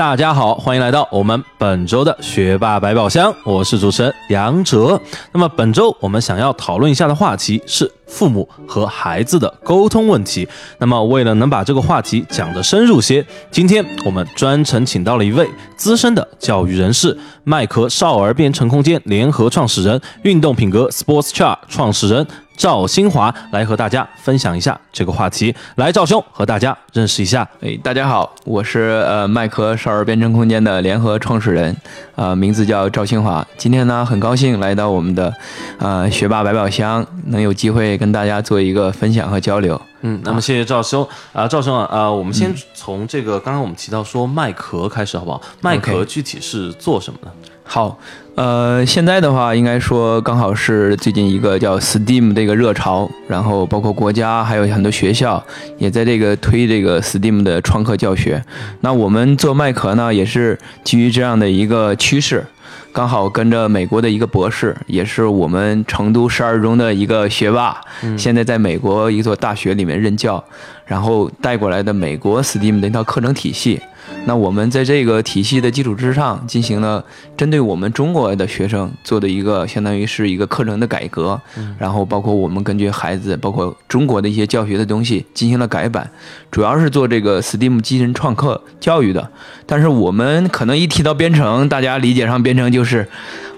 [0.00, 4.98] 大家好，欢迎来到我们本周的学霸百宝箱，我是主持人杨哲。
[5.30, 10.48] 那么本周我们想要讨论一下的话题是父母和孩子的沟通问题。
[10.78, 15.46] 那么为了能把这个话题讲得深入些，今天我们专程请到了一位
[15.76, 22.26] 资深的教育人士，麦壳少儿编程空间联合创始人，运动品格 Sports Char 创始人。
[22.60, 25.54] 赵新华来和大家分享一下这个话题。
[25.76, 27.48] 来，赵兄和大家认识一下。
[27.62, 31.74] 哎，大家好，我是呃麦壳少儿编程空间的联合创始人，
[32.16, 33.42] 呃，名字叫赵新华。
[33.56, 35.32] 今天呢，很高兴来到我们的
[35.78, 39.80] 呃学霸百宝箱，能有机会跟大家做一个分享和交流。
[40.02, 45.40] 嗯，那么谢谢赵兄啊，赵兄啊，呃，我们先从这个刚刚我们提到说麦壳开始好不好？
[45.62, 47.32] 麦壳具体是做什么的？
[47.72, 47.96] 好，
[48.34, 55.40] 呃，现在的话，应该说刚好是最近一个叫 STEAM 这个热潮，然后包括国家还有很多学校
[55.78, 58.44] 也在这个推这个 STEAM 的创客教学。
[58.80, 62.44] 那我们做麦壳呢，也是基于这样的一个趋势，
[62.92, 67.80] 刚好跟着美国的一个博士，也是我们成都十二中的一个学霸，
[68.18, 70.42] 现在在美国一所大学里面任教，
[70.86, 73.80] 然后带过来的美国 STEAM 的一套课程体系。
[74.30, 77.04] 那我们在这个体系的基础之上，进行了
[77.36, 81.40] 针对我们中国的学生做的一个，相当于是一个课程的改革。
[81.76, 86.08] 然后包括我们根据孩子，包括中国的一些教学的东西进行了改版，
[86.48, 89.28] 主要是做这个 STEAM 机器人创客教育的。
[89.66, 93.08] 但是我们可能一提到编程，大家理解上编程就是。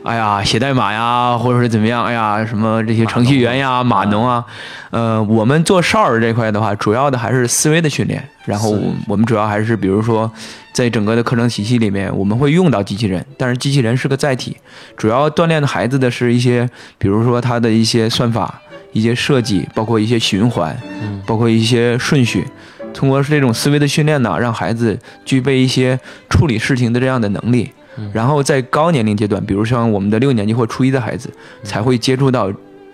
[0.05, 2.05] 哎呀，写代码呀，或者是怎么样？
[2.05, 4.45] 哎呀，什么这些程序员呀、码农啊，
[4.91, 8.23] 呃，我们做少儿这块的话，主要的还是思维的训练。
[8.45, 8.77] 然后
[9.07, 10.29] 我们主要还是，比如说，
[10.73, 14.57] 在整个的课程体系里面，我们会用到机器人，但是机器人是个载体，
[14.96, 18.61] 主要锻炼的孩子的是一些，比如说他的一些算法、
[18.92, 20.77] 一些设计，包括一些循环，
[21.24, 22.45] 包括一些顺序。
[22.92, 25.98] 通过这种思维的训练呢，让孩子具备一些
[26.29, 27.70] 处理事情的这样的能力。
[28.13, 31.30] 然后在高年龄阶段，比如像我们的六年级或初一的孩子，
[31.63, 32.53] 才会接触到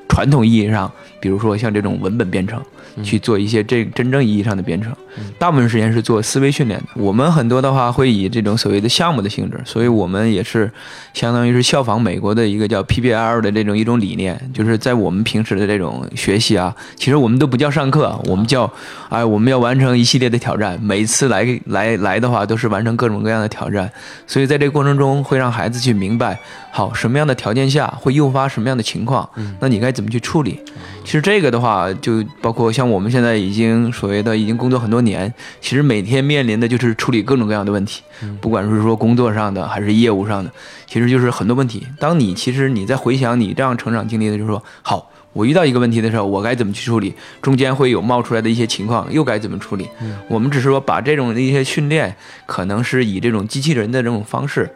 [0.09, 2.63] 传统意义上，比如说像这种文本编程。
[3.03, 4.93] 去做一些这真正意义上的编程，
[5.39, 6.87] 大部分时间是做思维训练的。
[6.95, 10.71] 我们很多的话会以这种所谓的项目的性质，所以我们也是
[11.15, 18.69] 相当于是效仿美国的一个叫 PBL 的这种一种理念，就是在我们平时的这种学习啊，其实我们都不叫上课，我们叫
[19.09, 23.89] 哎我们要完成一系列的挑战，每一次来来来的话都是完成各种各样的挑战，
[24.27, 26.37] 所以在这个过程中会让孩子去明白，
[26.73, 29.29] 好什么样的条件下会诱发什么样的情况，
[29.61, 30.59] 那你该怎么去处理？
[31.05, 32.88] 其实这个的话就包括像。
[32.89, 38.03] 我们现在已经所谓的已经工作很多年，其实每天面临的就是处理各种各样的问题，
[38.41, 40.51] 不管是说工作上的还是业务上的，
[40.87, 41.87] 其实就是很多问题。
[41.99, 47.15] 当你其实你在回想你这样成长经历的，就是说，好，我遇到一个问题的时候，我该怎么去处理？
[47.43, 49.89] 中间会有冒出来的一些情况，又该怎么处理？
[50.29, 52.17] 我们只是说把这种的一些训练，
[52.47, 54.71] 可能是以这种机器人的这种方式，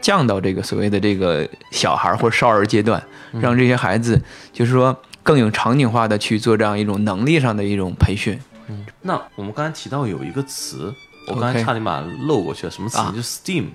[0.00, 3.02] 降到这个所谓的这个小孩或少儿阶段，
[3.40, 4.20] 让这些孩子
[4.52, 4.96] 就是说。
[5.22, 8.38] 更有场景化的去做这样一种能力上的一种培训。
[8.68, 10.94] 嗯，那我们刚才提到有一个词，
[11.26, 12.98] 我刚才差点把它漏过去了，什么词？
[13.14, 13.66] 就 STEAM。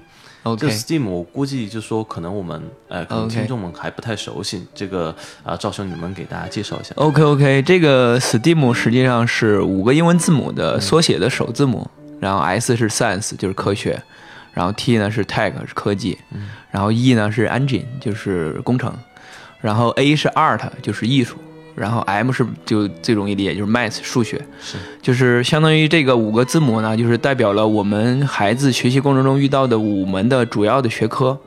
[0.44, 0.62] OK。
[0.62, 5.14] 就 STEAM，我估计就说可能我们，呃，可能听众们还不太熟悉这个
[5.44, 5.58] 啊。
[5.58, 6.94] 赵兄，你们给大家介绍一下。
[6.98, 11.90] OK OK，这个 STEAM 实际上是五个英文字母的缩写的首字母，
[12.20, 14.02] 然后 S 是 Science，就是科学，
[14.54, 16.18] 然后 T 呢是 Tech，是科技，
[16.70, 18.96] 然后 E 呢是 Engine，就是工程。
[19.62, 21.38] 然后 A 是 Art，就是艺术，
[21.76, 31.40] 然后 M 是就最容易理解，就是 Math，数学，是，就是相当于这个五个字母呢，就是代表了我们孩子学习过程中遇到的五门的主要的学科，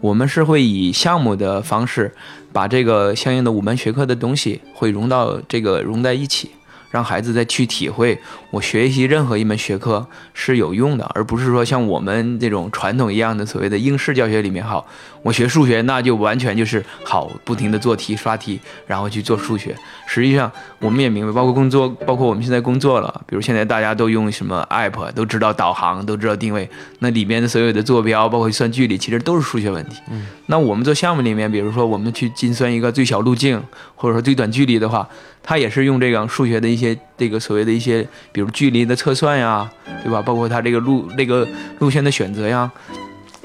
[0.00, 2.12] 我们是会以项目的方式，
[2.52, 6.50] 把这个相应的五门学科的东西会融到这个融在一起。
[6.88, 8.18] 让孩子再去体会，
[8.50, 14.86] 我学习任何一门学科是有用的，而不是说像我们这种传统一样的所谓的应试教学里面，好，
[15.26, 19.74] 我学数学那就完全就是好，不停的做题刷题，然后去做数学。
[20.06, 26.70] 实际上，我们也明白，包括工作，包括我们现在工作了，比如现在大家都用什么 app，都知道导航，都知道定位，
[27.00, 29.96] 那里面的所有的坐标，包括算距离，其实都是数学问题。
[30.12, 33.60] 嗯，那我们做项目里面，比如说我们去精算一个最小路径，
[33.96, 35.08] 或者说最短距离的话。
[35.48, 39.70] 它也是用这个数学的一些这个所谓的一些，比如距离的测算呀，
[40.02, 40.20] 对吧？
[40.20, 41.46] 包括它这个路那个
[41.78, 42.68] 路线的选择呀，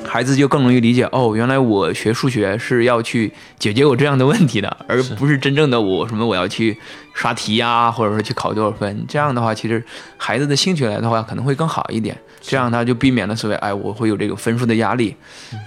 [0.06, 6.77] 孩子就更容易理解哦，原来我学数学是要去解决我这样的问题的，而不是真正的我什么我要去
[7.13, 9.06] 刷题呀，或者说去考多少分。
[9.07, 9.81] 这样的话，其实
[10.18, 15.15] 孩子的兴趣来的话可能会更好一点，这样他就避免了所谓哎我会有这个分数的压力，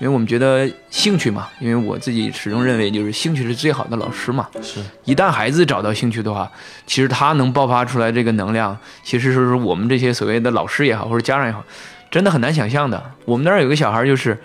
[0.00, 4.46] 因为我们觉得兴趣嘛，因为我自己始终认为就是兴趣是最好的老师嘛。
[4.60, 6.50] 是，一旦孩子找到兴趣的话，
[6.86, 11.64] 其实他能爆发出来这个能量，其实是我们这些所谓的老师也好，或者家长也好。
[12.14, 13.02] 真的很难想象的。
[13.24, 14.38] 我们那儿有个小孩，就是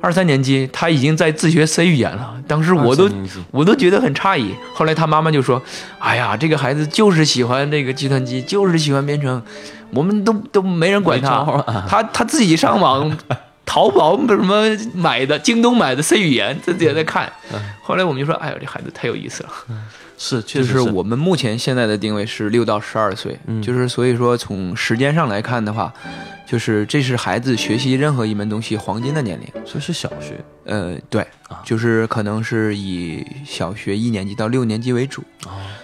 [0.00, 2.32] 二三年级，他已经在自学 C 语言了。
[2.46, 3.10] 当时我都
[3.50, 4.54] 我都觉得很诧异。
[4.72, 5.60] 后来他妈妈就说
[5.98, 9.42] ：“哎呀，这个孩子就是喜欢这个计算机，就是喜欢编程，
[9.90, 11.44] 我们都都没人管他，
[11.88, 13.18] 他他自己上网、
[13.66, 14.62] 淘宝什么
[14.94, 17.28] 买的，京东买的 C 语言，自己也在看。
[17.82, 19.48] 后来我们就说：哎呀，这孩子太有意思了。
[20.16, 25.92] ”是，就是我们目前现在的定位是六到十二岁，就是所以说从时间上来看的话。
[26.48, 30.42] 就是这是孩子学习任何一门东西黄金的年龄，所以是小学。
[30.64, 31.26] 呃，对，
[31.62, 35.22] 就是可能是以小学一年级到六年级为主。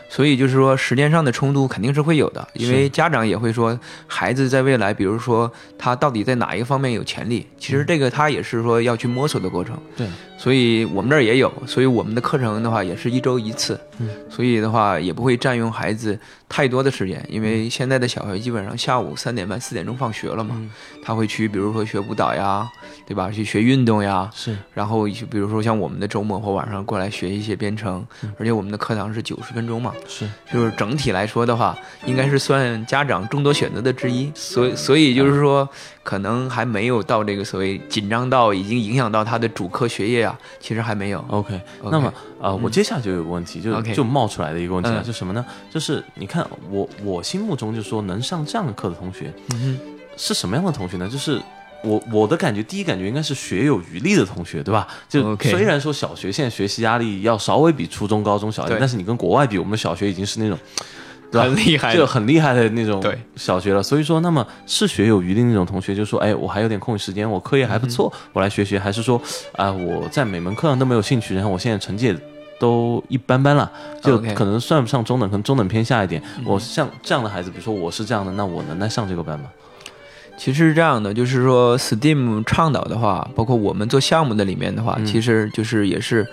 [0.09, 9.77] 所以就是说时间上的冲突肯定是会有的，因为家长也会说孩子在未来，比如说他到底在哪一个方面有潜力，其实这个他也是说要去摸索的过程。
[9.97, 10.07] 对，
[10.39, 13.81] 所以我们这儿也有，所以我们的课程的话也是一周一次，
[14.31, 16.17] 所以的话也不会占用孩子
[16.49, 20.54] 太多的时间，因为现在的小孩基本上下午三点半四点钟放学了嘛，
[21.03, 22.69] 他会去比如说学舞蹈呀，
[23.07, 23.31] 对吧？
[23.31, 28.07] 去学运动呀，是，然后比如说像我们的周末或晚上过来学一些编程，
[28.39, 29.93] 而且我们的课堂是九十分钟嘛。
[30.07, 35.69] 是，就是整体来说的话，应该是算家长众多选择的之一，所以所以就是说，
[36.03, 41.25] 可能还没有到这个所谓紧张到已经影响到他的主科学业啊，其实还没有。
[41.29, 45.45] OK，那么呃，我接下来就有个问题，就就冒出来的一个问题啊，就什么呢？
[45.71, 49.33] 就是你看我我心目中就是说能上这样的课的同学，
[50.17, 51.09] 是什么样的同学呢？
[51.09, 51.41] 就是。
[51.87, 54.89] 我我的感觉，第一感觉应该是学有余力的同学，对吧？
[55.07, 60.59] 就虽然说小学现在学习压力要稍微比初中、高中小一点，但是你跟国外比，我们小学已经是那种
[61.31, 63.05] 很厉害，就很厉害的那种
[63.37, 63.83] 小学了。
[63.83, 69.21] 所以说，那么是学有余力那种同学，就说，哎，我还有点空余时间，我课业还不错，我来学学，还是说，
[69.53, 72.17] 啊，我在每门课上都没有兴趣，然后我现在成绩也
[72.59, 73.71] 都一般般了，
[74.01, 76.23] 就可能算不上中等，可能中等偏下一点。
[76.47, 79.51] 我像这样的孩子，比如说我是这样的，那我能来上这个班吗？
[80.37, 86.27] 其实是这样的，就是说，STEAM 倡导的话，包括我们做项目的里面的话，其实就是也是，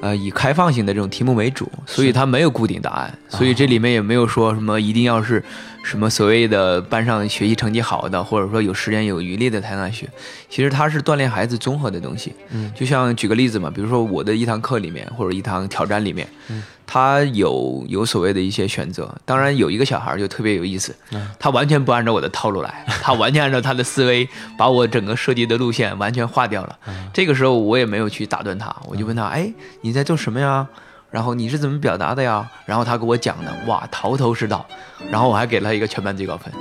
[0.00, 5.42] 呃，以开放性的这种题目为主，所以它没有固定答案，所以这里面也没有说什么一定要是。
[5.86, 10.08] 什么所谓的班上学习成绩好的，或者说有时间有余力的才能学，
[10.48, 12.32] 其实它是锻炼孩子综合的东西。
[12.52, 19.14] 嗯，就像举个例子嘛，比如说我的一堂课里面，或者一堂挑战里面，嗯，他有有所谓的一些选择。
[19.24, 20.94] 当然有一个小孩就特别有意思，
[21.38, 26.78] 他完全不按照我的套路来， 他完全按照他的思维把我整个设计的路线完全划掉了。
[27.12, 30.66] 这个时候我也没有去打断他，我就问他，哎，你在做什么呀？
[31.14, 32.50] 然后你是怎么表达的呀？
[32.66, 34.66] 然后他给我讲的，哇，头头是道。
[35.12, 36.52] 然后我还给了他一个全班最高分。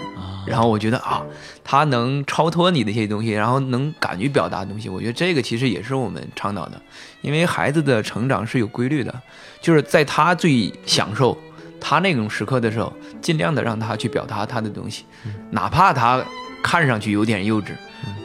[0.46, 1.24] 然后我觉得啊，
[1.64, 6.80] 他能超脱你的一些东西，然后能敢于表达的东西，我觉得这个其实也是我们倡导的。
[7.22, 9.12] 因为孩子的成长是有规律的，
[9.60, 11.36] 就是在他最享受
[11.82, 15.06] 他那种时刻的时候，尽量的让他去表达他的东西，
[15.50, 16.24] 哪怕他
[16.62, 17.72] 看上去有点幼稚。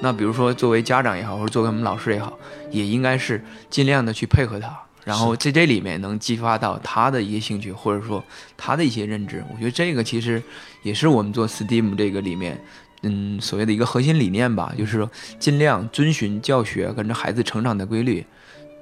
[0.03, 2.39] 那比如说作为家长也好，或者作为我们老师也好，
[2.71, 4.79] 也应该是尽量的去配合他。
[5.09, 8.23] 然后在这里面能激发到他的一些兴趣，或者说
[8.59, 10.43] 他的一些认知，我觉得这个其实
[10.83, 12.63] 也是我们做 STEAM 这个里面，
[13.05, 18.23] 嗯，所谓的一个核心理念吧，就是说尽量遵循教学跟着孩子成长的规律，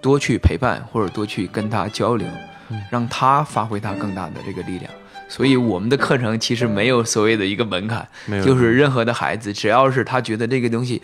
[0.00, 2.26] 多去陪伴或者多去跟他交流，
[2.90, 4.90] 让他发挥他更大的这个力量。
[5.28, 8.08] 所以我们的课程其实没有所谓的一个门槛，
[8.44, 11.00] 就是任何的孩子只要是他觉得这个东西。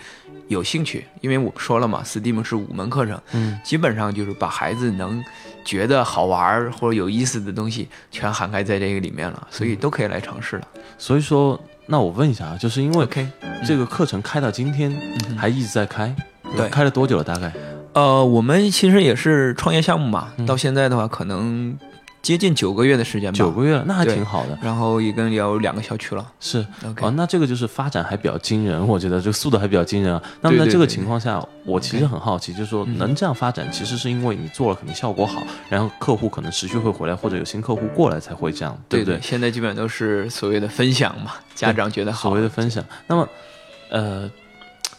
[0.53, 5.23] 有兴趣，因为我们说了嘛，STEAM 是五门课程，嗯，基本上就是把孩子能
[5.65, 10.69] 觉得好玩或者有意思的东西全涵盖在这个里面了，所以都可以来尝试了。
[10.97, 13.09] 所以说，那我问一下啊，就是因为
[13.67, 14.97] 这个课程开到今天
[15.37, 16.15] 还一直在开，
[16.57, 17.25] 对，开了多久了？
[17.25, 17.53] 大概？
[17.95, 21.77] 呃，我们其实也是创业项目嘛，到现在的话可能。
[22.23, 24.57] 接近九个月的时间吧，九个月了，那还挺好的。
[24.63, 26.65] 然后一共有两个校区了，是
[27.01, 30.23] 哦，那这个就是发展还比较惊人，我觉得这个速度还比较惊人啊。
[30.41, 39.19] 那么在这个情况下，我其实很好奇，就是说能这样发展，其实是因为你做了肯定效果好，然后客户可能持续会回来，或者有新客户过来才会这样，对不对？
[39.21, 42.85] 现在基本都是所谓的分享嘛，家长觉得好，所谓的分享。
[43.09, 43.29] 那么，
[43.91, 44.31] 呃，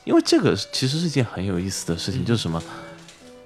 [0.04, 2.62] 因为这个其实是一件很有意思的事情，就是什么？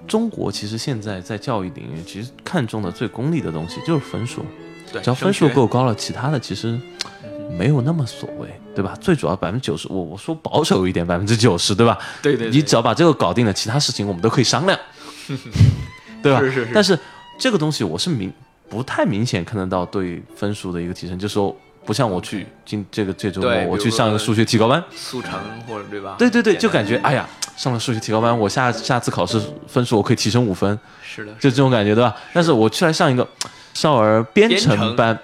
[0.08, 4.46] 中国其实现在在教育领域，其实看重的最功利的东西就是分数，
[4.92, 6.80] 对，只要分数够高了，其他的其实
[7.58, 8.96] 没有那么所谓，对吧？
[9.02, 11.98] 最主要百分之九十，我我说保守一点，百分之九十，对吧？
[12.22, 14.80] 对对你只要把这个搞定了，其他事情我们都可以商量，
[16.24, 16.40] 对吧？
[16.40, 16.98] 是是是但是
[17.38, 18.32] 这个东西我是明
[18.70, 21.56] 不太明显看得到对分数的一个提升，就是说
[21.88, 25.32] 不像我去今这个这周末我去上一个数学提高班，速成
[25.66, 26.16] 或者对吧？
[26.20, 32.14] 对对对，就感觉哎呀，上了数学提高班，我下下次考试分数我可以提升五分，是的，就这种感觉，对吧？
[32.34, 33.26] 但是我去来上一个
[33.74, 35.18] 少儿编程班，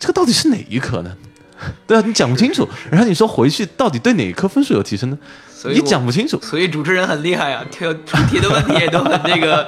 [0.00, 1.16] 这个到底是哪一科呢？
[1.86, 2.68] 对啊，你讲不清楚。
[2.90, 5.18] 然后你说回去到底对哪一科分数有提升呢？
[5.70, 6.38] 你所以我讲不清楚。
[6.40, 9.64] 所以主持人很厉害啊，挑出题的问题也都很那个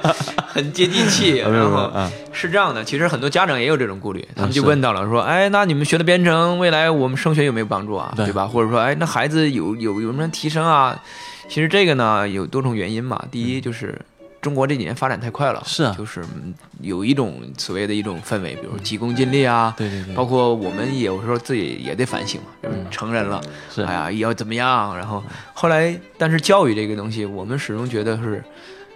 [0.47, 1.37] 很接地气。
[1.47, 1.91] 然后
[2.33, 8.13] 是这样的，其实很多家长也有这种顾虑，他们就问到了说，哎，那你们学的编程，未来我们升学有没有帮助啊？
[8.17, 8.47] 对对吧？
[8.47, 11.01] 或者说，哎，那孩子有有有什么提升啊？
[11.49, 13.25] 其实这个呢有多种原因嘛。
[13.31, 13.99] 第一就是
[14.47, 15.93] 中国这几年发展太快了，是啊。
[15.99, 23.43] 就是嗯有一种所谓的一种氛围，比如急功近利啊，对对对，包括我们有时候自己也得反省嘛，就是成人了，
[23.75, 23.83] 是。
[23.83, 24.97] 哎呀要怎么样？
[24.97, 25.21] 然后
[25.53, 28.41] 后来，但是教育这个东西，我们始终觉得是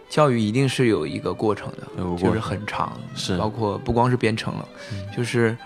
[0.08, 3.36] 教育一定是有一个过程的，就是很长，是。
[3.36, 4.68] 包括不光是编程了，
[5.16, 5.56] 就是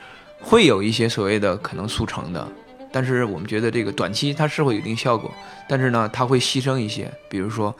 [0.40, 2.48] 会有一些所谓的可能速成的。
[2.90, 5.28] 但是我们觉得这个短期它是会有一定效果，
[5.68, 7.74] 但是呢，它会牺牲一些，比如说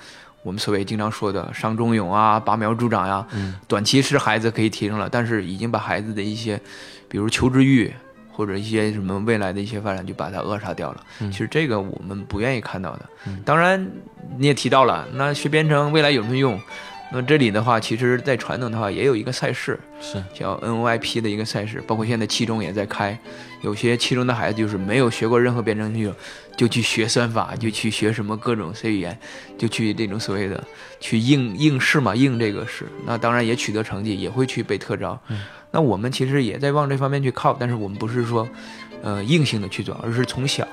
[0.44, 6.60] 我们所谓经常说的伤仲永啊、拔苗助长呀、嗯短期是孩子可以提升了，但是已经把孩子的一些，
[7.08, 7.92] 比如求知欲
[8.30, 11.00] 或者一些什么未来的一些发展就把它扼杀掉了。
[11.20, 13.08] 嗯其实这个我们不愿意看到的。
[13.44, 13.90] 当然
[14.36, 16.60] 你也提到了，那学编程未来有什么用？
[17.12, 23.16] 那这里的话，其实在传统的话也有一个赛事，是叫 NOIP 的一个赛事，包括现在七中也在开。
[23.62, 26.12] 有些七中的孩子就是没有学过任何编程技术，
[26.56, 29.16] 就去学算法，就去学什么各种 C 语言，
[29.56, 30.62] 就去这种所谓的
[30.98, 32.86] 去应应试嘛，应这个试。
[33.06, 35.18] 那当然也取得成绩，也会去被特招。
[35.70, 38.48] 那我们其实也在往这方面去靠，但是我们不是说，
[39.02, 40.66] 呃，硬性的去做，而是从小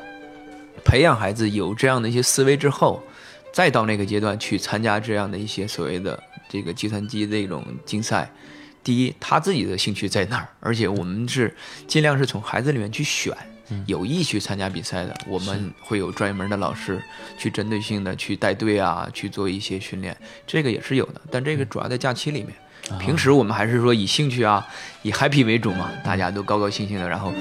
[0.83, 3.01] 培养孩子有这样的一些思维之后，
[3.51, 8.31] 再到那个阶段去参加这样的一些所谓的这个计算机的一种竞赛。
[8.83, 11.55] 第一，他自己的兴趣在那儿，而且我们是
[11.87, 13.31] 尽量是从孩子里面去选，
[13.85, 16.99] 有意去参加比赛的，我们会有专门的老师
[17.37, 20.17] 去针对性的去带队啊，去做一些训练，
[20.47, 21.21] 这个也是有的。
[21.29, 22.55] 但这个主要在假期里面，
[22.99, 24.67] 平时我们还是说以兴趣啊，
[25.03, 27.31] 以 happy 为主嘛，大家都高高兴兴的，然后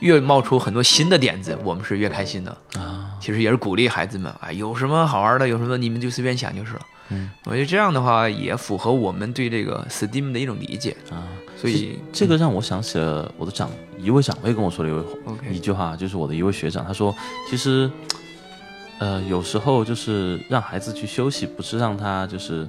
[0.00, 2.50] 越冒出很多新的点子，我们是越开心的。
[2.74, 6.80] 啊，其实也是鼓励孩子们啊，有什么好玩的，有什么你们就随便想就是了。
[7.08, 14.90] 嗯，我觉得这样的话也符合我们对这个 STEAM 的一种理解，啊，所以这个让我想起了我的长一位长辈跟我说的
[15.50, 17.14] 一一句话，就是我的一位学长，他说，
[17.50, 17.90] 其实，
[18.98, 22.66] 呃，有时候就是让孩子去休息，不是让他就是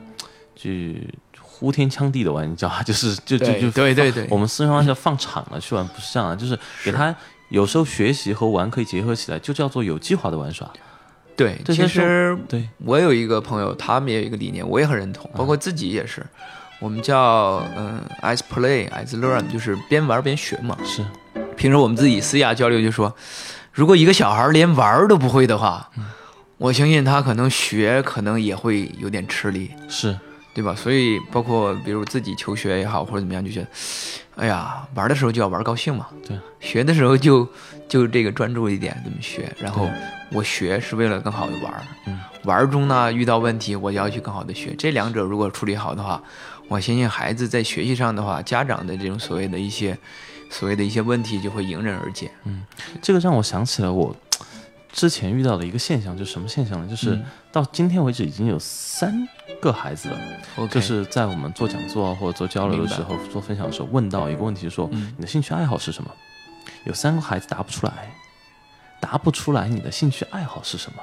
[0.55, 1.07] 去
[1.39, 2.83] 呼天抢地的玩，你知道吧？
[2.83, 7.15] 就是就就就对对对我们四川话叫放场了去玩，不是这样的，就是给他
[7.53, 10.67] 有时候学习和玩可以结合起来，就叫做有计划的玩耍。
[11.35, 16.25] 对，其实对，我有一个朋友，他们也有一个理念，我也很认同，包括自己也是。
[16.79, 20.75] 我们叫嗯，as play as learn，就是边玩边学嘛。
[20.83, 21.05] 是
[21.55, 23.15] 平时我们自己私下交流就说，
[23.71, 25.91] 如果一个小孩连玩都不会的话，
[26.57, 29.69] 我相信他可能学可能也会有点吃力。
[29.87, 30.17] 是，
[30.53, 30.75] 对吧？
[30.75, 33.67] 所以包括比如自己求学也好，或者怎么样，就觉得，
[34.35, 36.07] 哎呀，玩的时候就要玩高兴嘛。
[36.27, 36.37] 对。
[36.59, 37.47] 学的时候就
[37.89, 39.51] 就这个专注一点，怎么学？
[39.59, 39.89] 然后
[40.31, 41.87] 我学是为了更好的玩。
[42.05, 42.19] 嗯。
[42.43, 44.75] 玩中呢遇到问题，我就要去更好的学。
[44.77, 46.21] 这两者如果处理好的话，
[46.67, 49.97] 我相信孩子在学习上的话，家长的这种所谓的一些
[50.49, 52.29] 所谓的一些问题就会迎刃而解。
[52.45, 52.63] 嗯
[53.01, 54.15] 这个让我想起了我
[54.91, 56.87] 之前遇到的一个现象，就是什么现象呢？
[56.87, 59.27] 就是嗯到今天为止已经有三
[59.63, 60.09] 个孩子
[60.69, 66.11] 就是在我们做讲座啊或者做交流的时候、做分享的时候，问到一个问题，说、嗯你的兴趣爱好是什么？
[66.85, 68.11] 有三个孩子答不出来，
[68.99, 71.01] 答不出来你的兴趣爱好是什么？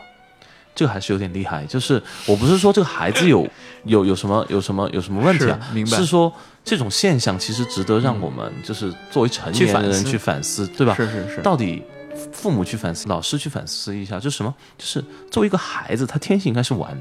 [0.74, 1.64] 这个还是有点厉害。
[1.66, 3.46] 就是我不是说这个孩子有
[3.84, 6.32] 有有什么有什么有什么问题啊，是明白是说
[6.64, 10.94] 这种现象其实值得让我们就是作为成年人去反思对吧？
[10.94, 11.82] 是是是，到底
[12.32, 14.54] 父母去反思，老师去反思一下，就是什么？
[14.78, 16.96] 就是作为一个孩子，他天性应该是玩，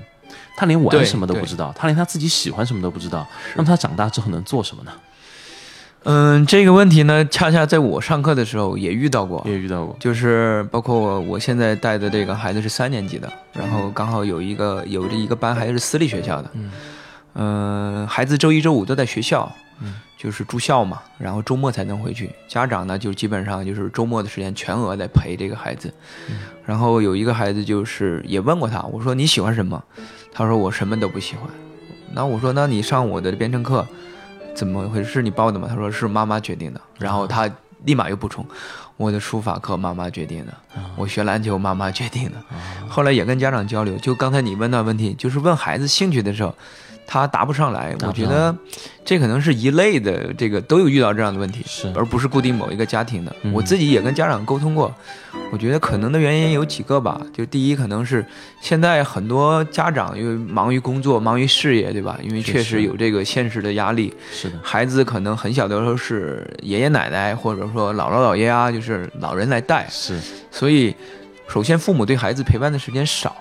[0.56, 3.28] 他连玩什么都不知道，他连他自己喜欢什么都不知道。
[3.56, 4.92] 那么他长大之后能做什么呢？
[6.04, 9.44] 嗯，这个问题呢，恰恰在我上课的时候也遇到过。
[9.46, 16.72] 也遇到过，就是包括我我现在带的这个孩子是三年级的，然后刚好有一个有这一个班还是私立学校的，嗯
[17.34, 22.30] 嗯、孩子周一周五都在学校，嗯就是住校嘛，然后周末才能回去。
[22.48, 25.94] 家长呢，就基本上就是周末的时间全额在陪这个孩子。
[26.66, 29.84] 然后有一个孩子就是也问过他，我说你喜欢什么？
[30.32, 31.50] 他说我什么都不喜欢。
[32.12, 33.88] 那我说那你上我的编程课
[34.56, 35.10] 怎么回事？
[35.10, 35.68] 是你报的吗？
[35.70, 36.82] 他说是妈妈决定的。
[36.98, 37.50] 然后他
[37.86, 38.46] 立马又补充，
[38.98, 40.54] 我的书法课妈妈决定的，
[40.96, 42.36] 我学篮球妈妈决定的。
[42.88, 46.54] 后来也跟家长交流，就刚才你问那问题，就是问孩子兴趣的时候。
[47.12, 48.56] 他答不上来，我觉得
[49.04, 53.36] 这可能是一类的，这个都有遇到这样的问题，是而不是固定某一个家庭的。
[53.51, 54.94] 我自己也跟家长沟通过，
[55.51, 57.20] 我觉得可能的原因有几个吧。
[57.34, 58.24] 就第一，可能是
[58.62, 62.20] 现在很多家长因为忙于工作、忙于事业，对吧？
[62.22, 64.13] 因为确实有这个现实的压力。
[64.32, 69.88] 是的，孩子可能很小的时候是爷爷奶奶或者说姥姥姥爷啊，就是老人来带。
[69.89, 70.20] 是，
[70.51, 70.96] 所以
[71.48, 73.36] 首先父母对孩子陪伴的时间少。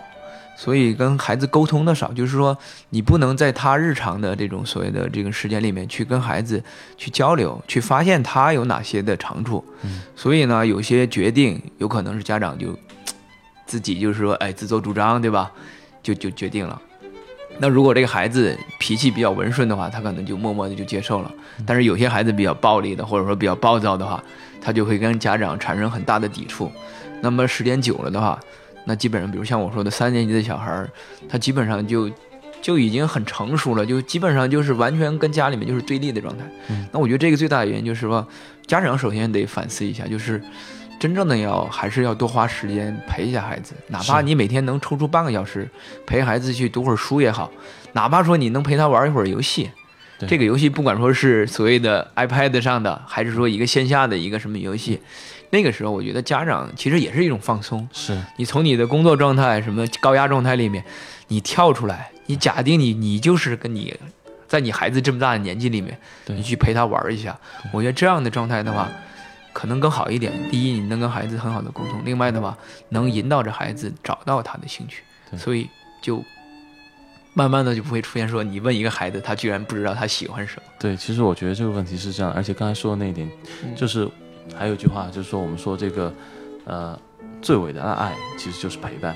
[0.60, 2.58] 所以跟孩子沟通的少，就是说
[2.90, 6.60] 你不能在他日常的这种所谓的这个时间里面去跟孩子
[6.96, 9.64] 去交流，去发现他有哪些的长处。
[9.82, 12.76] 嗯，所以呢，有些决定有可能是家长就
[13.66, 15.52] 自己就是说，哎，自作主张，对吧？
[16.02, 16.82] 就就决定了。
[17.60, 21.32] 那如果这个孩子脾气比较温顺的话，他可能就默默的就接受了。
[21.64, 24.20] 但是有些孩子比较暴力的，或者说比较暴躁的话，
[24.60, 26.68] 他就会跟家长产生很大的抵触。
[27.20, 28.36] 那么时间久了的话，
[28.88, 30.88] 那基本上，比如像我说的三年级的小孩儿，
[31.28, 32.10] 他基本上就
[32.62, 36.44] 就已经很成熟了，就基本上就是完全跟家里面就是对立的状态。
[36.90, 38.26] 那我觉得这个最大的原因就是说，
[38.66, 40.42] 家长首先得反思一下，就是
[40.98, 45.68] 真正的要还是要多花时间陪一下孩子，哪怕你每天能抽出半个小时
[46.06, 47.52] 陪孩子去读会儿书也好，
[47.92, 49.70] 哪怕说你能陪他玩一会儿游戏，
[50.26, 55.00] 这个游戏不管说是所谓的 iPad 上的，还是说一个线下的一个什么游戏。
[55.50, 57.88] 那个时候，我觉得家长其实也是一种放松。
[57.92, 60.84] 是你从你的工作状态、什么高压状态里面，
[61.28, 63.94] 你跳出来，你假定你你就是跟你，
[64.46, 67.38] 在你孩子这么大的年纪里面，你去陪他玩一下。
[67.72, 68.90] 我觉得这样的状态的话，
[69.52, 70.32] 可能更好一点。
[70.50, 72.58] 第一，你能跟孩子很好的沟通；另外的话，
[72.90, 75.02] 能引导着孩子找到他的兴趣。
[75.36, 75.68] 所以
[76.02, 76.22] 就
[77.38, 80.62] 慢慢的就不会出现说，你问一个孩子，他居然不知道他喜欢什么。
[80.78, 83.30] 对，其实我觉得这个问题是这样，而且刚才说的那一点，
[83.76, 84.08] 就是。
[84.56, 86.10] 还有一句话就是说，我们说这个，
[86.64, 86.98] 呃，
[87.42, 89.14] 最伟大的爱其实就是陪伴。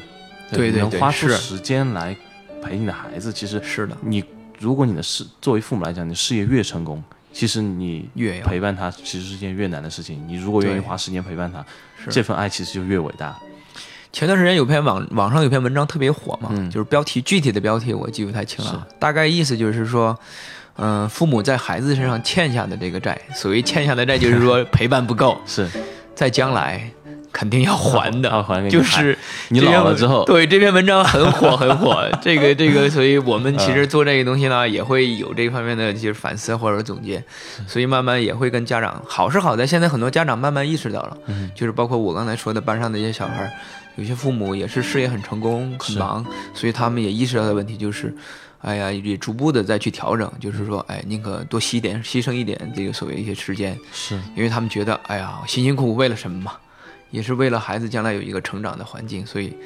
[0.51, 2.15] 对对对，能花出时间来
[2.63, 3.97] 陪你的孩子，其实是的。
[4.03, 4.23] 你
[4.59, 7.03] 如果你的事作为父母来讲，你事业越成功，
[7.33, 10.23] 其实你越陪伴他，其实是件越难的事情。
[10.29, 11.65] 你如果愿意花时间陪伴他，
[12.11, 13.41] 这份爱其实就越伟大。
[14.13, 20.19] 前段时间有篇网网上有篇文章特别火嘛，就是标题具体的标题我记不太清了，大概意思就是说。
[20.77, 25.69] 嗯，父母在孩子身上欠下的这个债，所谓欠下的债，就是说陪伴不够，是。
[26.15, 26.91] 在将来
[27.33, 29.19] 肯定要还的，要还就是
[29.49, 30.25] 你老了之后。
[30.25, 32.07] 对这篇文章很火，很火。
[32.21, 37.23] 这个这个，所以我们其实做这个东西呢，也会有这方面的就是反思或者总结，
[37.67, 41.17] 所以慢慢也会跟家长，好是好在现在很多家长慢慢意识到了，
[41.55, 43.51] 就是包括我刚才说的班上的一些小孩，
[43.97, 48.15] 有些父母也是事业很成功很忙，所以他们也意识到的问题就是。
[48.65, 56.53] 哎呀，也逐步的再去调整，就是说，哎，宁可多牺点，牺牲一点这个所谓一些时间，是因为他们觉得，哎呀，辛辛苦苦为了什么嘛？
[57.13, 59.57] 也是为了孩子将来有一个成长的环境，所以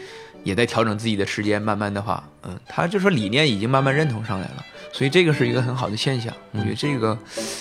[0.44, 1.62] 也在调整自己的时间。
[1.62, 6.30] 慢慢的话，嗯，他就说理念已经慢慢认同上来了，所以这个是一个很好的现象。
[6.52, 7.18] 我觉得这个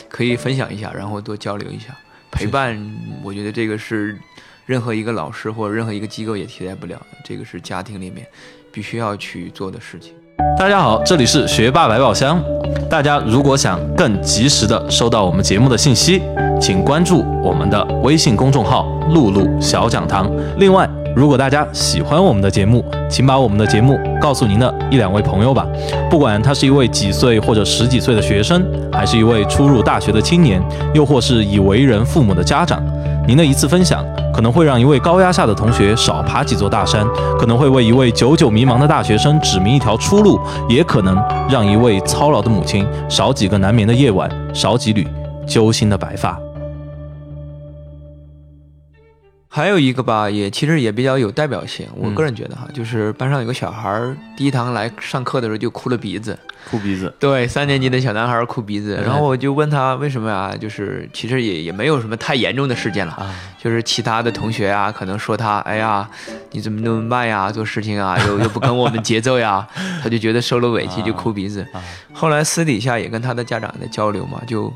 [0.09, 1.95] 可以分享一下，然后多交流一下，
[2.31, 2.77] 陪伴。
[3.23, 4.19] 我觉得这个是
[4.65, 8.27] 任何一个老师或者任何一个机构也替代不了的，这个是家庭里面
[8.71, 10.13] 必须要去做的事情。
[10.57, 12.41] 大家好，这里是学霸百宝箱。
[12.89, 16.21] 大家如果想更及时的收到我们节目的信息，
[16.59, 20.29] 请关注我们的微信公众号“露露小讲堂”。
[20.57, 25.65] 另外，如果大家喜欢我们的节目，请把我们的节目告诉您的一两位朋友吧。
[26.09, 30.61] 不管他是一位几岁或者十几岁的学生，还是一位初入大学的青年，
[30.93, 32.83] 又或是已为人父母的家长，
[33.27, 34.03] 您的一次分享。
[34.35, 37.07] 可能会让一位高压下的同学少爬几座大山，
[37.39, 41.15] 可能会为一位久久迷茫的大学生指明一条出路，也可能
[41.49, 45.07] 让一位操劳的母亲少几个难眠的夜晚，少几缕
[45.47, 46.37] 揪心的白发。
[49.55, 51.87] 还有一个吧，也其实也比较有代表性。
[51.95, 56.37] 我个人觉得哈，就是班上有个小孩儿，第一堂来上课的时候就哭了鼻子，
[56.69, 57.13] 哭鼻子。
[57.17, 60.53] 对，三年级的小男孩哭鼻子，然后我就问他为什么呀？
[60.59, 66.05] 就是其实也也没有什么太严重的事件了，就是其他的同学啊，可能说他，哎呀，
[66.51, 67.49] 你怎么那么慢呀？
[67.49, 69.65] 做事情啊， 又又不跟我们节奏呀，
[70.03, 71.65] 他就觉得受了委屈就哭鼻子。
[72.11, 74.73] 后来私底下也跟他的家长在交流嘛，就。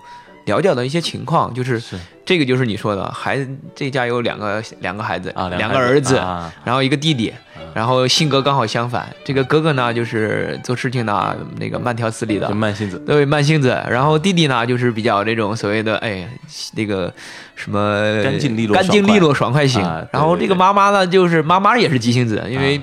[0.49, 1.81] 了解到一些情况，就是
[2.25, 6.15] 这个就是你说的，孩子这家有两个两个孩子啊，两个儿子，
[6.63, 7.33] 然后一个弟弟，
[7.73, 9.07] 然后性格刚好相反。
[9.23, 13.69] 这个哥哥呢，就是做事情呢那个慢条斯理的，慢性子，对慢性子。
[13.89, 16.27] 然后弟弟呢，就是比较这种所谓的哎
[16.73, 17.13] 那个
[17.55, 19.81] 什么干净利落、干净利落、爽快型。
[20.11, 22.81] 然后这个妈妈呢，就是妈妈也是急性子，因为。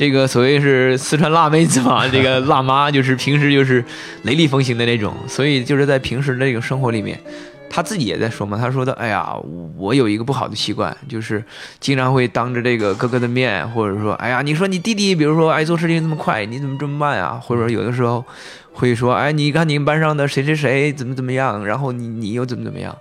[0.00, 3.84] 这个所谓是四川辣妹子嘛， 这个辣妈就是平时就是
[4.22, 7.20] 雷厉风行的那种，所以就是在平时的这个生活里面，
[7.68, 9.30] 他自己也在说嘛，他说的，哎呀，
[9.76, 11.44] 我有一个不好的习惯，就是
[11.80, 17.38] 经常会当着这个哥哥的面，或者说，哎呀，你说你弟弟，比如说，哎，做事情这么快，你怎么这么慢啊？
[17.38, 18.24] 或者有的时候
[18.72, 22.96] 会说，哎，你看你们班上的谁谁谁怎么怎么样，然后你你又怎么怎么样。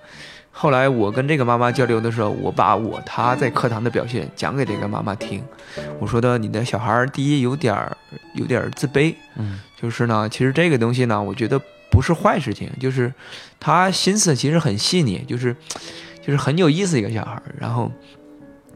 [0.61, 5.41] 后来我跟这个妈妈交流的时候，我把我她在课堂的表现讲给这个妈妈听。
[5.99, 7.95] 我说的，你的小孩儿第一有点儿
[8.33, 11.57] 有点儿自卑，嗯，就是呢，其实这个东西呢，我觉得
[11.89, 13.13] 不是坏事情，就是
[13.57, 15.55] 他心思其实很细腻，就是
[16.21, 17.89] 就是很有意思一个小孩儿，然后。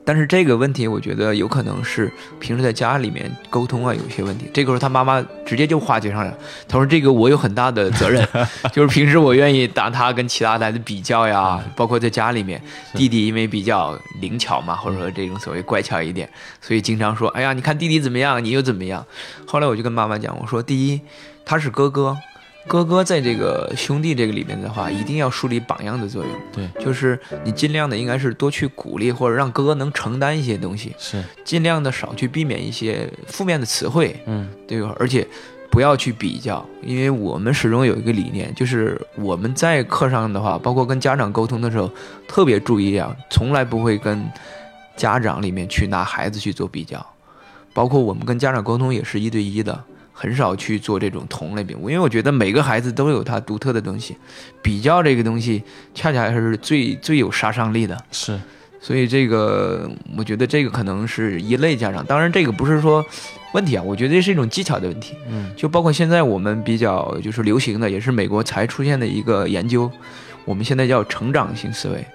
[0.05, 4.49] 但是这个问题，我觉得有可能是平时在家里面沟通啊，有些问题。
[4.53, 6.37] 这个时候他妈妈直接就化解上了，
[6.67, 8.27] 他说：“这个我有很大的责任，
[8.73, 12.61] 就是平时我愿意拿他跟其他孩子比较呀，包括在家里面，
[12.93, 19.05] 弟弟因为比较灵巧嘛，或者说这种所谓乖巧一点，所以经常说：‘哎呀，你看弟弟怎么样，你又怎么样。’
[19.47, 20.99] 后来我就跟妈妈讲，我说：第一，
[21.45, 22.17] 他是哥哥。”
[22.67, 26.31] 哥哥在这个兄弟这个里面的话，一定要树立榜样的作用。
[26.53, 34.95] 对，就是你尽量的应该是多去鼓励或者让哥哥能承担一些东西，是尽量的少去避免一些负面的词汇，嗯，对吧？
[34.97, 35.27] 而且
[35.69, 41.91] 不要去比较，因为我们始终有一个理念，就是我们在课上的话，包括跟家长沟通的时候，
[42.27, 44.23] 特别注意啊，从来不会跟
[44.95, 47.05] 家长里面去拿孩子去做比较，
[47.73, 49.83] 包括我们跟家长沟通也是一对一的。
[50.13, 54.15] 很少去做这种同类比，因为我觉得每个孩子都有他独特的东西，
[54.61, 55.61] 比较这个东西
[55.95, 57.97] 恰恰是最最有杀伤力的。
[58.11, 58.39] 是，
[58.79, 63.03] 所以这个我觉得这个可能是一类家长，当然这个不是说
[63.53, 65.15] 问题啊，我觉得这是一种技巧的问题。
[65.27, 69.91] 嗯，就包括现在我们比较就是流行的，也是美国才出现的一个研究。
[70.45, 72.05] 我们现在叫成长型思维，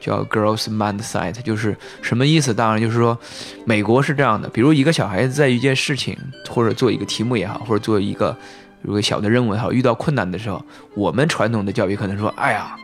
[0.00, 2.52] 叫 growth mindset，就是什么意思？
[2.52, 3.18] 当然就是说，
[3.64, 6.16] 美国是这样的，比如一个小孩子在一件事情
[6.48, 8.36] 或者做一个题目也好，或者做一个
[8.82, 10.62] 如果小的任务也好，遇到困难的时候，
[10.94, 12.76] 我们传统的教育可能说，哎呀，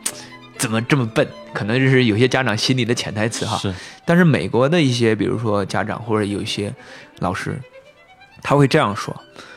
[0.57, 1.27] 怎么这么笨？
[1.53, 3.57] 可能就是有些家长心里的潜台词哈。
[3.59, 3.73] 是。
[4.05, 6.75] 但是美国的一些，比如说家长或者有一些
[7.21, 7.61] 老师，
[8.43, 9.15] 他会这样说，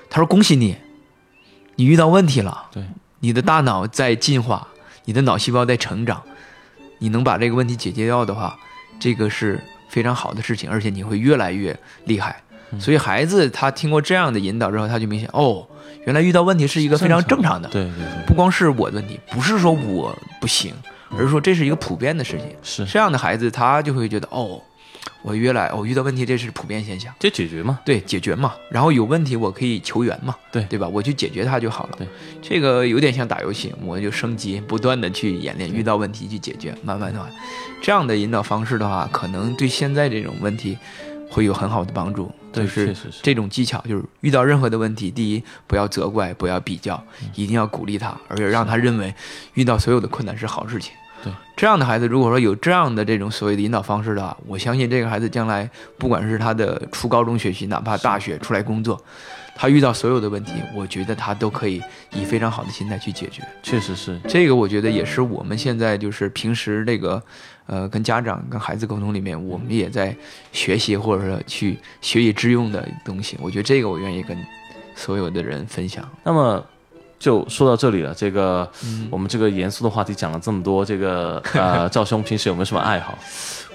[0.09, 0.75] 他说：“恭喜你，
[1.75, 2.83] 你遇到问题了，对，
[3.21, 4.67] 你的大脑在进化。”
[5.07, 6.21] 你的脑细胞在成长，
[6.99, 8.59] 你能把这个问题解决掉的话，
[8.99, 12.35] 这个是非常好的事情，而且你会越来越厉害。
[12.77, 15.65] 所以孩子他听过这样的引导之后，他就明显哦，
[16.05, 17.69] 原来遇到问题是一个非常正常的。
[17.69, 20.73] 对对对，不光是我的问题，不是说我不行，
[21.17, 22.53] 而是说这是一个普遍的事情。
[22.61, 24.61] 是这样的孩子，他就会觉得哦。
[25.21, 28.53] 我约来，我遇到问题，这是普遍现象，就解决嘛，对，解决嘛。
[28.69, 30.87] 然后有问题，我可以求援嘛，对，对吧？
[30.87, 31.95] 我去解决它就好了。
[31.97, 32.07] 对，
[32.41, 37.29] 这个有点像打游戏，我就升级，不断的去演练，遇到问题去解决，慢慢的话，
[37.81, 40.77] 这样的引导方式的话，可能对现在这种问题
[41.29, 42.31] 会有很好的帮助。
[42.53, 46.99] 就是这种技巧，就是遇到任何的问题，第一不要责怪，不要比较，
[47.35, 49.13] 一定要鼓励他，而且让他认为
[49.53, 50.91] 遇到所有的困难是好事情。
[51.23, 59.03] 对这样的孩子，如果说有这样的这种所谓的引导方式的话，我相信这个孩子将来不管是他的初高中学习，哪怕大学出来工作，
[59.55, 61.81] 他遇到所有的问题，我觉得他都可以
[62.13, 63.41] 以非常好的心态去解决。
[63.63, 67.19] 确实是这个，我觉得也是我们现在就是平时这个，
[67.65, 70.15] 呃，跟家长跟孩子沟通里面，我们也在
[70.51, 73.35] 学习或者说去学以致用的东西。
[73.41, 74.37] 我觉得这个我愿意跟
[74.95, 76.07] 所有的人分享。
[76.23, 76.63] 那么。
[77.19, 78.69] 就说到这里了，这个
[79.09, 83.17] 我们这个严肃的话题讲了这么多，这个呃， 赵兄平时有没有什么爱好？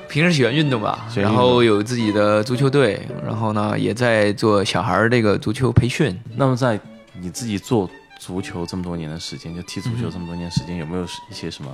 [0.08, 6.14] 平时喜欢运动吧，然后有自己的足球队，然后呢也在做小孩儿这个足球培训。
[6.36, 6.78] 那么在
[7.18, 7.88] 你自己做
[8.20, 11.70] 足球这么多年的时间，就踢足球这么多年时间，有没有一些什么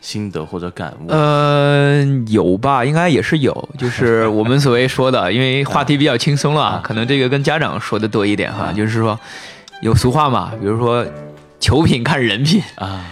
[0.00, 1.06] 心得或者感悟？
[1.08, 9.18] 呃，有吧，应该也是有，就是我们所谓说的，因为话题比较轻松了， 可能这个跟家长说的多一点哈，就是说。
[9.82, 10.52] 有俗话嘛？
[10.60, 11.06] 比如说，
[11.60, 13.04] 球品看人品啊，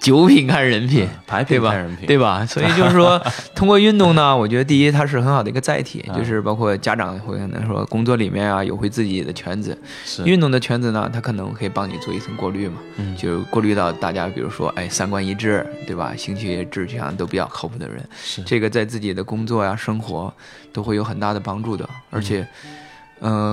[0.00, 2.44] 酒品看人品，牌品看人品，对吧？
[2.46, 3.20] 所以就是说，
[3.54, 9.76] 通过运动呢，我觉得第一它是很好的一个载体，就是包括家长会可能说工作里面啊有回自己的圈子，
[10.24, 12.74] 运动的圈子呢，它可能可以帮你做一层过滤嘛，
[13.16, 16.12] 就是过滤到大家，比如说哎三观一致，对吧？
[16.16, 18.04] 兴趣一致，这样都比较靠谱的人，
[18.44, 20.32] 这个在自己的工作呀、生活
[20.72, 22.46] 都会有很大的帮助的，而且。
[22.64, 22.70] 嗯，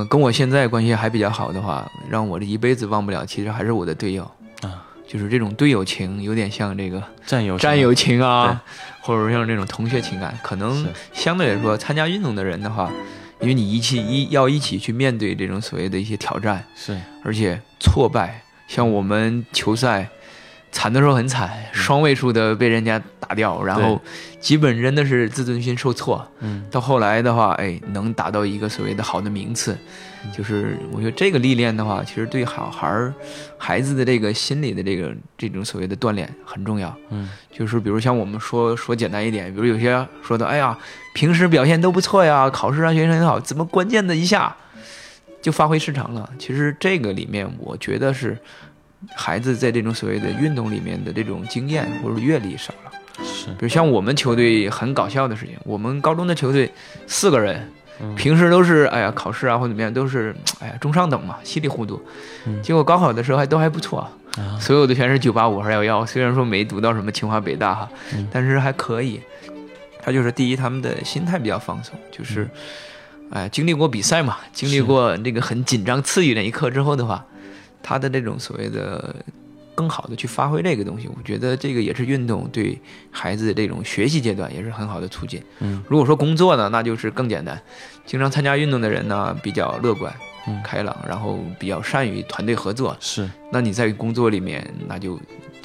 [0.10, 4.24] 跟我现在关系还比较好的话，让我这一辈子忘不了，其实还是我的队友。
[4.62, 8.62] 啊，就是这种队友情，有点像这个战友战友情啊，
[9.02, 10.38] 或者像这种同学情感。
[10.44, 12.92] 可能相对来说，参加运动的人的话，
[13.40, 20.10] 因为你一起一要一起去面对这种所谓的一些挑战，是，而且挫败，像我们球赛，
[20.72, 24.00] 惨的时候很惨，双位数的被人家打掉，然后
[24.40, 26.26] 基本真的是自尊心受挫。
[26.40, 29.78] 嗯，到后来的话，哎，能达到一个所谓的好的名次，
[30.32, 33.14] 就是我觉得这个历练的话，其实对小孩儿、
[33.58, 36.96] 孩子的这个心理的这个这种所谓的锻炼很重要。
[37.10, 40.78] 嗯，就是比如像我们说说简单一点，比如有些说的，哎呀，
[41.16, 44.56] 平时表现都不错呀，考试上学习很好，怎么关键的一下
[45.42, 46.30] 就发挥失常了？
[46.38, 48.38] 其实这个里面，我觉得是。
[49.16, 52.92] 孩子在这种所谓的运动里面的这种经验或者阅历少了，
[53.24, 56.70] 是，比如像我们球队很搞笑的事情，我们高中的球队
[57.08, 57.66] 四个人，
[58.16, 62.02] 平时都是哎呀考试啊或怎么样都是哎呀中上等嘛，稀里糊涂，
[62.62, 64.06] 结果高考的时候还都还不错，
[64.60, 67.90] 所有的全是九八五还是幺幺，虽然说没读到什么清华北大哈，
[68.32, 69.22] 但是还可以。
[70.02, 72.50] 他就是第一，他们的心态比较放松，就是
[73.32, 77.26] 哎经历过比赛嘛，经历过那个很紧张刺激那一刻之后的话。
[77.82, 79.16] 他的这种所谓的
[79.76, 82.80] 更好的去发挥这个东西，我觉得这个也是运动对
[83.12, 85.42] 孩子的这种学习阶段也是很好的促进。
[85.60, 87.62] 嗯，如果说工作呢，那就是更简单。
[88.06, 90.14] 经常参加运动的人呢，比较乐观、
[90.64, 92.96] 开朗，然后比较善于团队合作。
[93.00, 95.20] 是，那你在工作里面，那就。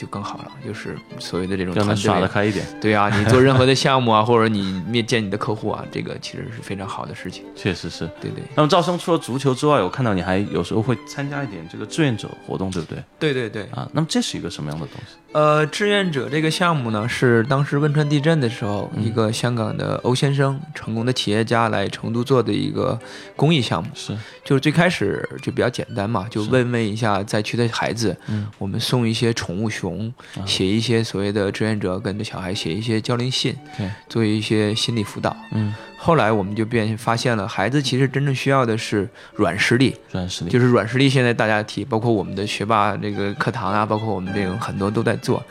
[0.04, 2.66] 就更好了，就是所谓的这种让他耍得开一点。
[2.80, 7.44] 对啊，你做任何的项目啊， 或者你面见你的客户啊，这个其实是非常好的事情。
[7.56, 8.44] 确实是，对对。
[8.54, 13.02] 那么赵生除了足球之外，我看到你还有时候会参加一点这个志愿者活动，对不对？
[13.18, 13.62] 对对对。
[13.72, 15.16] 啊，那么这是一个什么样的东西？
[15.34, 22.96] 呃，志愿者这个项目呢，是当时汶川地震的时候，一个香港的欧先生，成功的企业家来成都做的一个
[23.34, 23.90] 公益项目。
[23.94, 30.14] 是，就是最开始就比较简单嘛，就问问一下灾区的孩子，嗯，我们送一些宠物熊，
[30.46, 35.74] 写一些所谓的志愿者跟着小孩写一些交流信，对，做一些心理辅导，嗯。
[36.04, 40.50] 后来我们就变发现了，孩子其实真正需要的是软实力，软实力。
[40.50, 41.08] 就是软实力。
[41.08, 45.42] 现在大家提，包括我们的学霸这个课堂啊，包括我们这种很多都在做，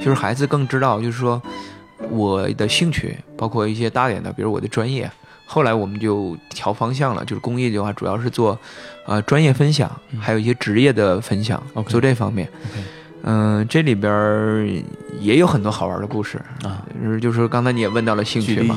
[0.00, 1.40] 就是孩子更知道，就是说
[2.08, 5.08] 我的兴趣，包括一些大点的，比如我的专业。
[5.46, 8.58] 后来我们就调方向了，就是公益的话，主要是做
[9.06, 12.50] 呃专业分享，还有一些职业的分享，做这方面。
[13.22, 14.12] 嗯，这里边
[15.20, 16.84] 也有很多好玩的故事啊，
[17.20, 18.76] 就是刚才你也问到了兴趣嘛。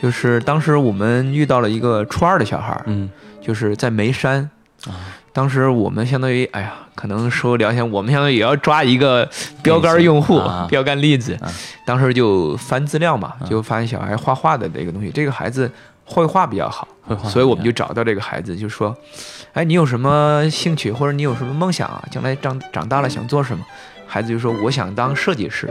[0.00, 4.48] 就是当时我们遇到了一个初二的小孩嗯，就是在眉山，
[4.86, 4.94] 啊，
[5.32, 9.28] 当时我们相当于，哎呀，可能说聊天，我们相当于也要抓一个
[9.60, 11.36] 标杆用户、标杆例子，
[11.84, 15.68] 当时就翻资料嘛，就发现小孩画画的这个东西，这个孩子
[16.04, 16.86] 绘画比较好，
[17.24, 18.96] 所以我们就找到这个孩子，就说，
[19.52, 22.04] 哎，你有什么兴趣或者你有什么梦想啊？
[22.10, 23.64] 将来长长大了想做什么？
[24.06, 25.66] 孩子就说我想当设计师，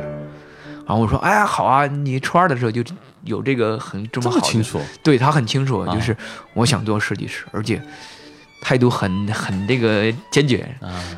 [0.86, 2.84] 然后我说，哎呀，好啊，你初二的时候就。
[3.23, 6.15] 有这个很这么好，清楚，对他很清楚，就是
[6.53, 7.82] 我想做设计师，而且
[8.62, 10.67] 态度很很这个坚决。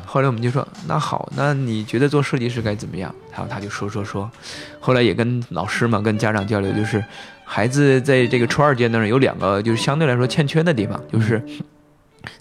[0.04, 3.14] 后来我们就说，那好，那你觉得做设计师该怎么样？
[3.32, 4.30] 然后他就说说说，
[4.78, 7.02] 后来也跟老师嘛，跟家长交流，就是
[7.44, 11.42] 孩子在这个初二阶段有两个就是相对来说欠缺的地方，就是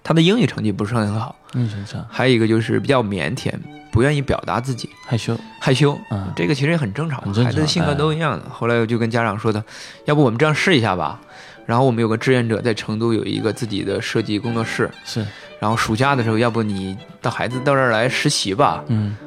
[0.04, 3.54] 他的英语成绩不是很好，英语成绩，还有一个就是比较腼腆。
[3.92, 8.46] 不愿意表达自己，害羞，害羞，嗯，这个其实也很正常，孩子的性格都一样的。
[8.48, 9.62] 后来我就跟家长说的，
[10.06, 11.20] 要不我们这样试一下吧。
[11.66, 15.26] 然后我们有个志愿者在成都有一个自己的设计工作室，是。
[15.60, 18.84] 然后暑假的时候，要不你到孩子到这儿来实习吧？
[18.90, 19.18] 嗯，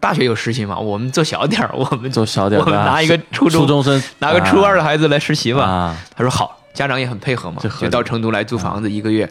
[0.00, 0.76] 大学有实习吗？
[0.76, 5.62] 我们做小点儿，我们做小点儿，我们拿一个初中初中生，拿个初二的孩子来实习吧。
[5.62, 9.28] 啊，他说好，家长也很配合嘛，就到成都来租房子一个月，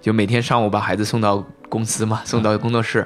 [0.00, 3.04] 就每天上午把孩子送到公司嘛，送到工作室。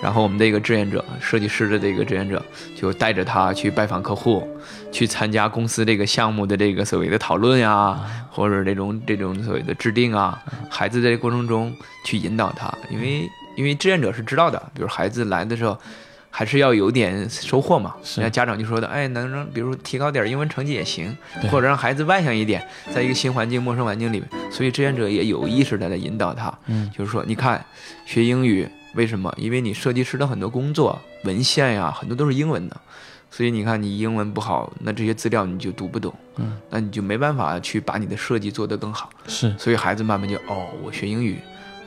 [0.00, 2.40] 然后我们的一个志愿者，设计师的这个志愿者，
[2.76, 4.46] 就带着他去拜访客户，
[4.92, 7.98] 去参加公司这个项目的这个所谓的讨论呀，
[8.30, 10.40] 或者这种这种所谓的制定啊。
[10.70, 11.74] 孩子在这过程中
[12.06, 15.76] 去引导他，因为因为志愿者是知道的，比如孩子来的时候，
[16.36, 17.94] 还是要有点收获嘛。
[18.16, 21.16] 那家长就说的，哎，能让比如提高点英文成绩也行，
[21.48, 26.52] 或者让孩子外向一点，在一个新环境、陌生环境里面，所以志愿者也有意识的在引导他。
[26.66, 27.64] 嗯，就是说，你看
[28.04, 28.68] 学英语。
[28.96, 29.34] 为什么？
[29.36, 32.76] 因为你设计师的很多工作文献呀，很多都是英文的，
[33.28, 39.10] 所以你看你英文不好，那这些资料你就读不懂，嗯，那你就没办法去把你的设计做得更好。
[39.26, 41.38] 是，所以孩子慢慢就哦，我学英语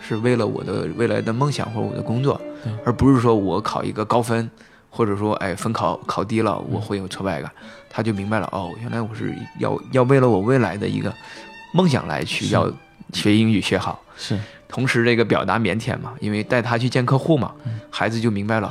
[0.06, 2.42] 是为了我的未来的梦想或者我的工作，
[2.86, 4.50] 而不是说我考一个高分，
[4.90, 7.52] 或者说哎分考考低了我会有挫败感，
[7.90, 11.14] 他就明白了哦，原来我是要要为了我未来的一个
[11.74, 12.72] 梦想来去要
[13.14, 14.02] 学英语学好。
[14.18, 14.38] 是。
[14.70, 17.54] 同时，这个表达腼腆嘛，因为带他去见客户嘛，
[17.90, 18.70] 孩子就明白了，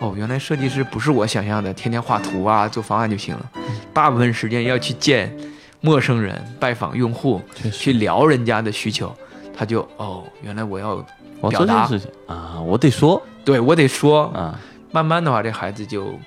[0.00, 3.50] 哦，原来设计师不是我想象的，天天画图啊、做方案就行了，
[3.94, 5.32] 大部分时间要去见
[5.80, 7.40] 陌生人、拜访用户，
[7.72, 9.14] 去聊人家的需求，
[9.56, 10.96] 他就哦，原来我要
[11.42, 11.88] 表达。
[12.26, 14.26] 啊，我得说，对我得说。
[14.28, 14.58] 啊。
[14.92, 16.18] 慢慢的话，这孩子就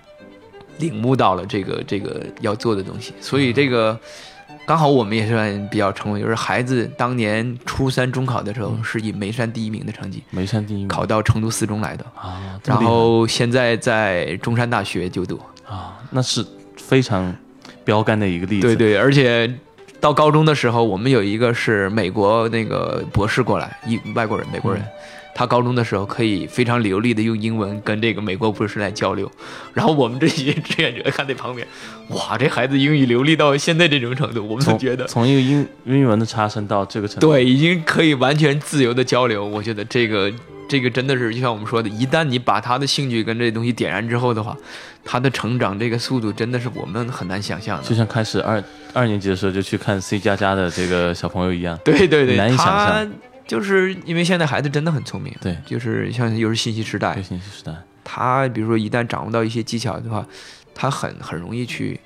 [0.78, 4.00] 领悟到了这个这个要做的东西，所以这个。
[4.66, 10.88] 刚好我们也算比较成功，就是孩子当年初三中考的时候是以眉山第一名的成绩，眉山第一名。
[10.88, 12.06] 考到成都四中来的。
[12.16, 15.40] 啊，然后现在在中山大学就读。
[15.68, 16.46] 啊，那是
[16.78, 17.36] 非常
[17.84, 18.68] 标杆的一个例子。
[18.68, 19.52] 对对，而且
[20.00, 24.84] 到高中的时候，我们有一个是美国那个博士过来，一外国人，美国人。
[25.36, 29.32] 他高中的时候可以非常流利的用英文跟这个美国博士来交流，
[29.74, 31.66] 然后我们这些志愿者看在旁边，
[32.10, 39.46] 哇，这孩子英语流利到现在这种程度，我们都觉得从一个英英文的差生到这个程度，对，已经可以完全自由的交流。
[39.46, 40.30] 我觉得这个
[40.70, 44.56] 这个真的是就像我们说的，一旦你把他的兴趣跟这东西点燃之后的话，
[45.04, 47.84] 他的成长这个速度真的是我们很难想象的。
[47.84, 53.12] 就像开始二二年级的时候就去看 C 加加的这个小朋友一样，对 对对，难以想象。
[53.48, 60.24] 就是因为现在孩子真的很聪明，对，就是像又是信息时代，信息时代，他比如说一旦掌握到一些技巧的话，
[60.76, 62.00] 他很很容易去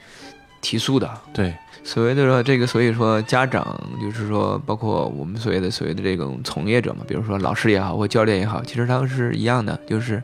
[0.62, 1.12] 提速的。
[1.34, 10.22] 对，所谓的说这个，所以说家长就是说，包括我们所谓的所谓的这种从业者嘛，比如说老师也好或教练也好，其实他们是一样的，就是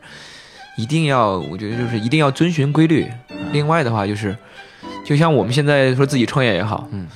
[0.78, 3.06] 一定要，我觉得就是一定要遵循规律。
[3.52, 4.36] 另外的话就是，
[5.06, 7.08] 就像我们现在说自己创业也好，嗯。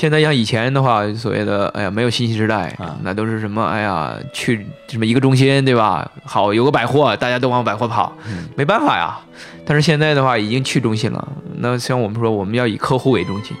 [0.00, 6.10] 现在像以前的话，所谓的哎呀，没有信息时代啊，那都是什么哎呀，去什么一个中心对吧？
[6.24, 8.10] 好，有个百货，大家都往百货跑，
[8.56, 9.20] 没办法呀。
[9.66, 11.28] 但是现在的话，已经去中心了。
[11.58, 13.54] 那像我们说，我们要以客户为中心。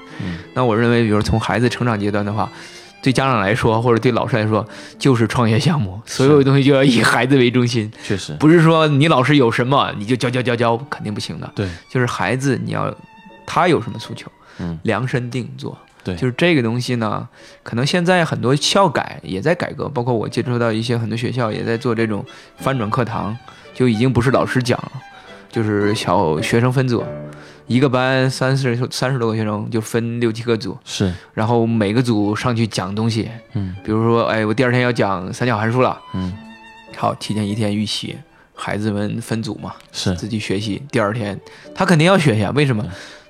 [0.54, 2.50] 那我认为，比如从孩子成长阶段的话，
[3.02, 4.66] 对家长来说，或者对老师来说，
[4.98, 7.92] 就是创业项目，所有的东西就要以孩子为中心。
[8.02, 11.52] 确实，不是说你老师有什么你就教教教教，肯定不行的。
[11.54, 12.90] 对，就是孩子你要
[13.44, 14.26] 他有什么诉求，
[14.58, 15.76] 嗯，量身定做。
[16.10, 17.28] 对，就是这个东西呢，
[17.62, 22.24] 可能现在很多校改也在改革，包括我接触到一些很多学校也在做这种
[22.56, 23.36] 翻转课堂，
[23.72, 24.92] 就已经不是老师讲了，
[25.50, 27.04] 就是小学生分组，
[27.66, 36.32] 一个班三十三十多个学生就分六七个组，是，然后每个组上去讲东西，嗯，比如说，哎，我第二天要讲三角函数了，嗯，
[36.96, 38.16] 好，提前一天预习，
[38.54, 40.14] 孩子们分组嘛，是。
[40.16, 41.38] 自己学习，第二天
[41.74, 42.84] 他肯定要学呀，为什么？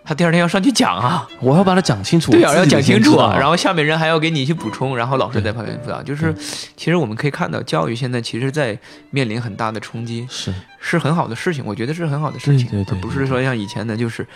[0.04, 2.32] 他第二天要上去讲啊，我要把它讲清楚。
[2.32, 6.02] 对啊，要讲清楚啊，然后下面人还要给你去补充，然后老师在旁边辅导。
[6.02, 6.34] 就是，
[6.76, 8.76] 其实我们可以看到，教育现在其实在
[9.10, 10.52] 面临很大的冲击，是。
[10.80, 14.26] 是很好的事情，我觉得是很好的事情，对对，不是说像以前的，就是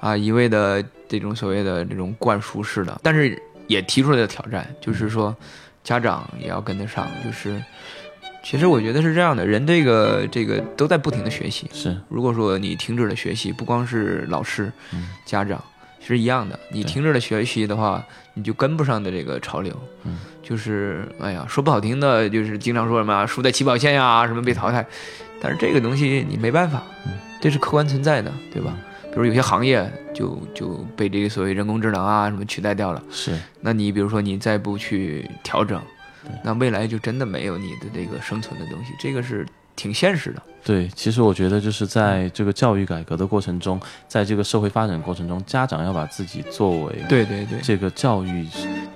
[0.00, 5.34] 啊一味的这种所谓的这种灌输式的，但是也提出来的挑战，就是说
[5.84, 7.62] 家长也要跟得上，就是。
[8.42, 11.70] 其实我觉得是这样的，人这个这个都在不停的学习。
[11.72, 14.70] 是，如果说你停止了学习，不光是老师、
[15.24, 15.62] 家长，
[16.00, 16.58] 其实一样的。
[16.70, 19.72] 你停止了学习的话，你就跟不上的这个潮流。
[20.04, 24.84] 嗯，就是哎呀，说不好听的，就是经常说什么输在起跑线呀，什么被淘汰。
[25.40, 26.82] 但是这个东西你没办法，
[27.40, 28.74] 这是客观存在的，对吧？
[29.12, 33.02] 比如有些行业就就被这个所谓人工智能啊什么取代掉了。
[33.10, 35.80] 是，那你比如说你再不去调整。
[36.42, 40.42] 那未来就真的没有你的这个生存的东西，这个是挺现实的。
[40.64, 48.46] 对，其实我觉得就是在这个教育改革的过程中，在这个社会发展过程中，家长要把自己作为对对对这个教育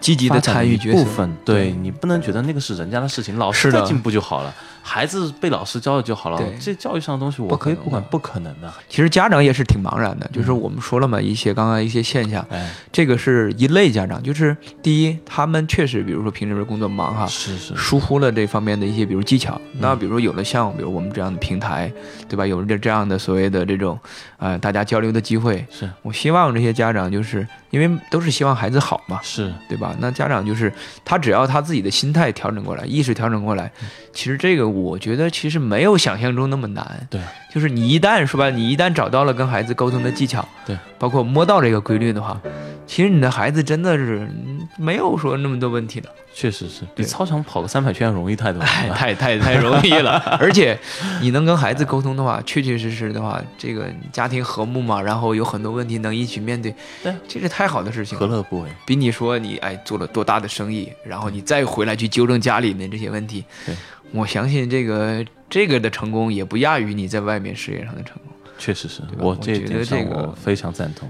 [0.00, 1.36] 积极的参与部分。
[1.44, 4.54] 对你不能觉得那个是人家的事情，老师的进步就好了。
[4.88, 8.72] 孩子被老师教了就好了，这教育上的东西我可以不管，不可能的。
[8.88, 12.46] 其实家长也是挺茫然的，就是我们说了嘛，一些刚刚一些现象，
[12.92, 19.60] 这个是一类家长，就是第一，他们确实比如说平时工作忙哈，是是，疏忽了这方面的一些比如技巧。
[19.80, 21.92] 那比如有了像比如我们这样的平台，
[22.28, 22.46] 对吧？
[22.46, 23.98] 有了这这样的所谓的这种
[24.38, 29.96] 呃大家交流的机会，是我希望这些家长就是因为都是希望孩子好嘛，是对吧？
[29.98, 30.72] 那家长就是
[31.04, 33.68] 他只要他自己的心态调整过来，意识调整过来，
[34.12, 34.75] 其实这个。
[34.82, 37.20] 我觉得其实没有想象中那么难，对，
[37.52, 42.40] 就是你一旦说吧，你一旦找到了跟孩子沟通的技巧，对，包括摸到这个规律的话，
[42.86, 44.28] 其实你的孩子真的是
[44.76, 46.08] 没有说那么多问题的。
[46.38, 50.18] 确实是比操场跑个三百圈容易太多了，太太太容易了。
[50.38, 50.78] 而且
[51.22, 58.68] 你能跟孩子沟通的话，确确实实的话，这个家庭和睦嘛，然后有很多问题能一起面对，对，这是太好的事情，何乐不为？
[58.84, 63.74] 比你说你哎做了多大的生意，然后你再回来去纠正家里面这些问题，对。
[64.16, 68.22] 我相信这个这个的成功也不亚于你在外面事业上的成功。
[68.58, 71.06] 确实是我这点上我非常赞同。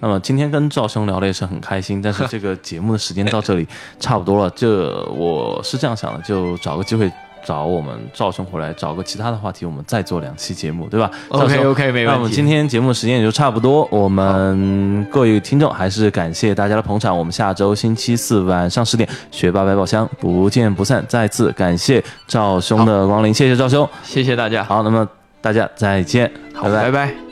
[0.00, 3.66] 那么今天跟赵兄聊的也是很开心，但是这个节目的时间到这里
[3.98, 4.52] 差不多了。
[4.54, 7.10] 这我是这样想的，就找个机会。
[7.44, 12.10] 找我们赵兄回来，找个其他的话题，我们再做两期节目，对吧？OK OK，没问题。
[12.10, 17.16] 那我们今天节目时间也就差不多，我们各位听众还是感谢大家的捧场。
[17.16, 21.04] 我们下周星期四晚上十点，学霸百宝箱不见不散。
[21.08, 24.62] 再次感谢赵兄的光临，谢谢赵兄，谢谢大家。
[24.62, 25.08] 好，那么
[25.40, 27.29] 大家再见，好，拜拜。